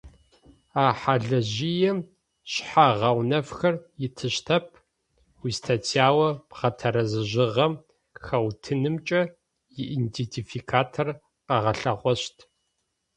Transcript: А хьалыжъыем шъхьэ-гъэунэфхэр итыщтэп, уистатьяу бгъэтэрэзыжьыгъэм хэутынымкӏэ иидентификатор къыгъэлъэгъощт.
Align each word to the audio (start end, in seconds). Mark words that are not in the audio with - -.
А 0.83 0.85
хьалыжъыем 0.99 1.97
шъхьэ-гъэунэфхэр 2.51 3.75
итыщтэп, 4.05 4.65
уистатьяу 5.41 6.19
бгъэтэрэзыжьыгъэм 6.49 7.73
хэутынымкӏэ 8.25 9.21
иидентификатор 9.81 11.07
къыгъэлъэгъощт. 11.47 12.37